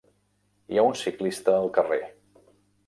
Hi 0.73 0.79
ha 0.79 0.85
un 0.93 0.97
ciclista 1.03 1.55
al 1.59 1.71
carrer. 1.77 2.03